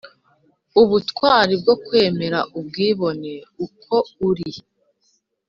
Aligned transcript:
Ubutwari 0.81 1.53
bwo 1.61 1.75
kwemera 1.85 2.39
kwibona 2.71 3.31
uko 3.65 3.95
uri 4.29 4.51